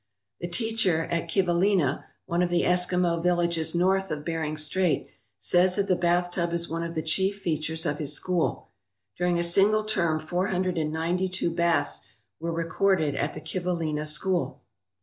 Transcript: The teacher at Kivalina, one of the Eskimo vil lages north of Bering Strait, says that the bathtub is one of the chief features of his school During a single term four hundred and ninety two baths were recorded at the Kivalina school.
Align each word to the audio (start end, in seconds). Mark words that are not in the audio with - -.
The 0.39 0.47
teacher 0.47 1.01
at 1.11 1.29
Kivalina, 1.29 2.05
one 2.25 2.41
of 2.41 2.49
the 2.49 2.63
Eskimo 2.63 3.21
vil 3.21 3.37
lages 3.37 3.75
north 3.75 4.09
of 4.09 4.25
Bering 4.25 4.57
Strait, 4.57 5.07
says 5.37 5.75
that 5.75 5.87
the 5.87 5.95
bathtub 5.95 6.53
is 6.53 6.67
one 6.67 6.81
of 6.81 6.95
the 6.95 7.03
chief 7.03 7.37
features 7.39 7.85
of 7.85 7.99
his 7.99 8.11
school 8.11 8.69
During 9.15 9.37
a 9.37 9.43
single 9.43 9.83
term 9.83 10.19
four 10.19 10.47
hundred 10.47 10.79
and 10.79 10.91
ninety 10.91 11.29
two 11.29 11.51
baths 11.51 12.07
were 12.39 12.51
recorded 12.51 13.13
at 13.13 13.35
the 13.35 13.41
Kivalina 13.41 14.07
school. 14.07 14.59